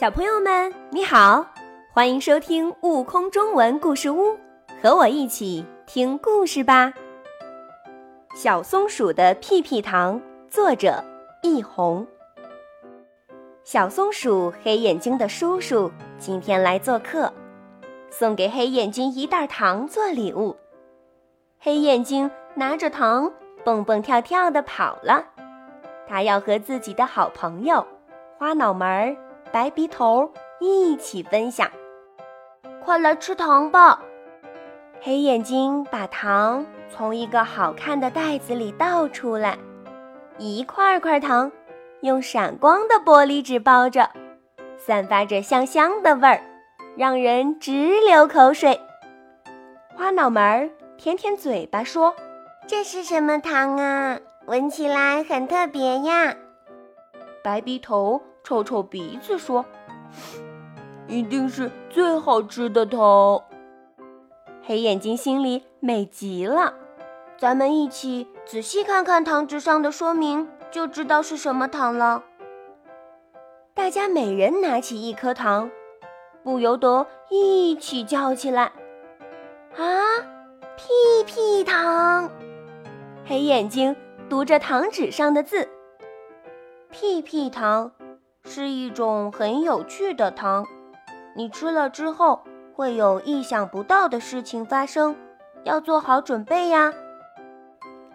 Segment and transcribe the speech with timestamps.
[0.00, 1.44] 小朋友们，你好，
[1.92, 4.28] 欢迎收听《悟空中文故事屋》，
[4.82, 6.90] 和我一起听故事吧。
[8.34, 10.18] 小松鼠的屁屁糖，
[10.48, 11.04] 作者
[11.42, 12.06] 易红。
[13.62, 17.30] 小松鼠黑眼睛的叔叔今天来做客，
[18.08, 20.56] 送给黑眼睛一袋糖做礼物。
[21.58, 23.30] 黑眼睛拿着糖，
[23.66, 25.26] 蹦蹦跳跳的跑了。
[26.08, 27.86] 他要和自己的好朋友
[28.38, 29.14] 花脑门儿、
[29.52, 31.70] 白鼻头一起分享。
[32.84, 34.00] 快来吃糖吧！
[35.00, 39.58] 黑眼睛把糖从一个好看的袋子里倒出来，
[40.38, 41.50] 一块块糖
[42.00, 44.10] 用闪光的玻璃纸包着，
[44.76, 46.40] 散发着香香的味儿，
[46.96, 48.80] 让人直流口水。
[49.94, 50.70] 花脑门儿。
[51.00, 52.14] 舔舔嘴巴说
[52.68, 54.18] ：“这是什么糖啊？
[54.44, 56.36] 闻起来很特别呀。”
[57.42, 59.64] 白鼻头臭臭鼻子说
[61.06, 63.42] ：“一定是最好吃的糖。”
[64.62, 66.74] 黑眼睛心里美极了。
[67.38, 72.22] 咱们一起仔细看看糖纸上的说明，就知道是什么糖了。
[73.72, 75.70] 大家每人拿起一颗糖，
[76.42, 78.72] 不由得一起叫起来
[79.76, 79.84] ：“啊！”
[80.76, 82.30] 屁屁糖，
[83.26, 83.94] 黑眼睛
[84.30, 85.68] 读着糖纸上的字。
[86.90, 87.92] 屁屁糖
[88.44, 90.66] 是一种很有趣的糖，
[91.34, 92.42] 你吃了之后
[92.74, 95.16] 会有意想不到的事情发生，
[95.64, 96.92] 要做好准备呀！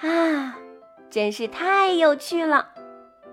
[0.00, 0.56] 啊，
[1.10, 2.68] 真是太有趣了！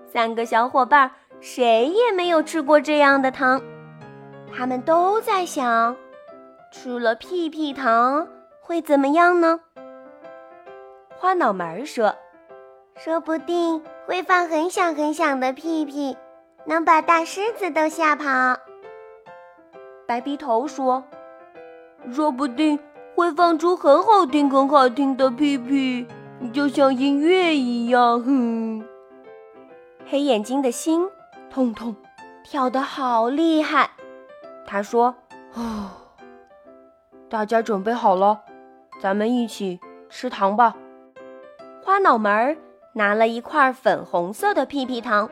[0.06, 3.62] 三个小伙伴谁也没有吃过这样的糖，
[4.54, 5.96] 他们都在想，
[6.70, 8.26] 吃了屁屁糖。
[8.62, 9.58] 会怎么样呢？
[11.16, 12.14] 花脑门儿说
[12.94, 16.16] ：“说不定会放很响很响的屁屁，
[16.64, 18.24] 能把大狮子都吓跑。”
[20.06, 21.04] 白鼻头说
[22.12, 22.78] ：“说不定
[23.14, 26.06] 会放出很好听很好听的屁屁，
[26.52, 28.84] 就像音乐一样。”哼，
[30.06, 31.08] 黑眼睛的心
[31.50, 31.94] 痛痛
[32.42, 33.90] 跳得好厉害。
[34.66, 35.14] 他说
[35.54, 35.90] ：“哦，
[37.28, 38.40] 大家准备好了。”
[39.00, 40.76] 咱们一起吃糖吧。
[41.82, 42.56] 花脑门儿
[42.92, 45.30] 拿了一块粉红色的屁屁糖，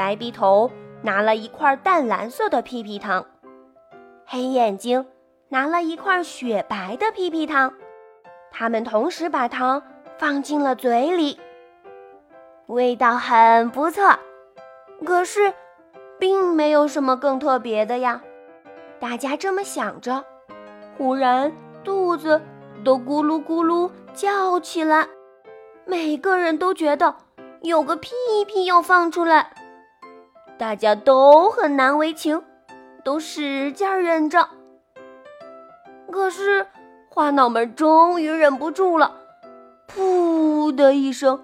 [0.00, 0.70] 白鼻头
[1.02, 3.26] 拿了一块淡蓝色的屁屁糖，
[4.24, 5.04] 黑眼睛
[5.50, 7.74] 拿了一块雪白的屁屁糖。
[8.50, 9.82] 他们同时把糖
[10.16, 11.38] 放进了嘴里，
[12.66, 14.18] 味道很不错，
[15.04, 15.52] 可是
[16.18, 18.22] 并没有什么更特别的呀。
[18.98, 20.24] 大家这么想着，
[20.96, 21.52] 忽然。
[21.84, 22.40] 肚子
[22.82, 25.06] 都咕噜咕噜叫起来，
[25.84, 27.16] 每个人都觉得
[27.60, 28.10] 有个屁
[28.46, 29.50] 屁要放出来，
[30.60, 32.42] 大家都很难为情，
[33.02, 34.46] 都使劲忍着。
[36.12, 36.66] 可是
[37.08, 39.16] 花脑门终于忍不住了，
[39.88, 41.42] 噗的一声，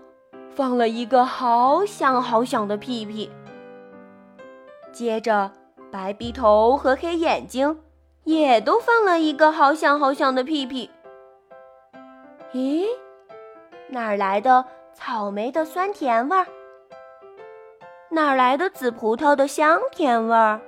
[0.54, 3.32] 放了一个好响好响的屁屁。
[4.92, 5.50] 接着，
[5.90, 7.80] 白鼻头和黑眼睛。
[8.24, 10.90] 也都放了一个好响好响的屁屁。
[12.52, 12.84] 咦，
[13.88, 16.44] 哪儿来的草莓的酸甜味儿？
[18.16, 20.58] 哪来的紫葡萄的香甜味儿？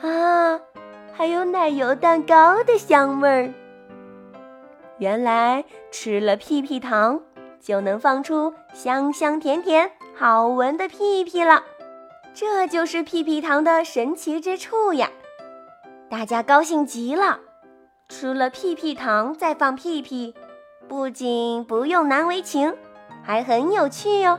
[0.00, 0.58] 啊，
[1.12, 3.52] 还有奶油蛋糕的香味儿。
[4.96, 7.20] 原来吃了屁屁糖
[7.60, 11.62] 就能放出香香甜甜、好闻的屁屁了。
[12.32, 15.10] 这就是屁屁糖的神奇之处呀！
[16.08, 17.38] 大家高兴极了，
[18.08, 20.34] 吃了屁屁糖再放屁屁，
[20.88, 22.74] 不仅不用难为情，
[23.22, 24.38] 还很有趣哟。